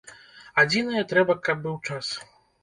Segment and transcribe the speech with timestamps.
[0.63, 2.11] Адзінае, трэба, каб быў час.